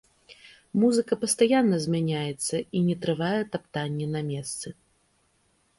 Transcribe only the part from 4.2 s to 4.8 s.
месцы.